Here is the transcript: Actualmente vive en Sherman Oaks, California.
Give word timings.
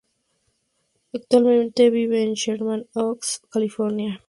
Actualmente 1.13 1.91
vive 1.91 2.23
en 2.23 2.33
Sherman 2.33 2.87
Oaks, 2.95 3.41
California. 3.51 4.19